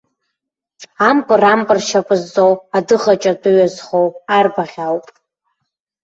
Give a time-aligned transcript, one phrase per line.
[1.09, 5.05] Ампыр, ампыр шьапы зҵоу, адыӷаҷа тәыҩа зхоу арбаӷь ауп!